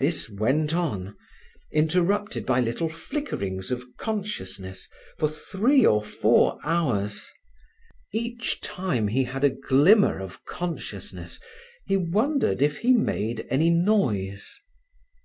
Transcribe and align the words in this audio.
This 0.00 0.28
went 0.28 0.74
on, 0.74 1.14
interrupted 1.70 2.44
by 2.44 2.58
little 2.60 2.88
flickerings 2.88 3.70
of 3.70 3.84
consciousness, 3.96 4.88
for 5.20 5.28
three 5.28 5.86
or 5.86 6.02
four 6.02 6.58
hours. 6.64 7.24
Each 8.12 8.60
time 8.60 9.06
he 9.06 9.22
had 9.22 9.44
a 9.44 9.50
glimmer 9.50 10.18
of 10.18 10.44
consciousness 10.44 11.38
he 11.86 11.96
wondered 11.96 12.60
if 12.60 12.78
he 12.78 12.92
made 12.92 13.46
any 13.50 13.70
noise. 13.70 14.52